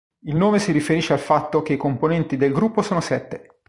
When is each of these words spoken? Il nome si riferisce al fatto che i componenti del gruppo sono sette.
Il 0.23 0.35
nome 0.35 0.57
si 0.57 0.71
riferisce 0.71 1.13
al 1.13 1.19
fatto 1.19 1.61
che 1.61 1.73
i 1.73 1.77
componenti 1.77 2.35
del 2.35 2.53
gruppo 2.53 2.81
sono 2.81 3.01
sette. 3.01 3.59